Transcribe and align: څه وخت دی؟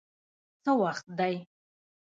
څه 0.63 0.71
وخت 0.81 1.05
دی؟ 1.17 1.35